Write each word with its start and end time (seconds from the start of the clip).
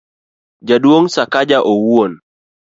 jaduong' 0.67 1.09
Sakaja 1.15 1.59
owuon 1.73 2.11